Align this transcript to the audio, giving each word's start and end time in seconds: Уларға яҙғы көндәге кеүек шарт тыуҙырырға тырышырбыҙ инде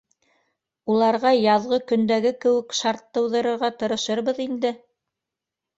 Уларға 0.93 1.33
яҙғы 1.39 1.79
көндәге 1.93 2.33
кеүек 2.47 2.75
шарт 2.81 3.07
тыуҙырырға 3.19 3.71
тырышырбыҙ 3.83 4.45
инде 4.49 4.79